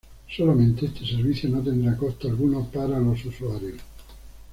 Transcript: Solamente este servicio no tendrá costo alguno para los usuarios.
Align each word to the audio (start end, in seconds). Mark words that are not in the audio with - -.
Solamente 0.27 0.87
este 0.87 1.05
servicio 1.05 1.47
no 1.47 1.61
tendrá 1.61 1.95
costo 1.95 2.27
alguno 2.27 2.65
para 2.73 2.97
los 2.99 3.23
usuarios. 3.23 3.79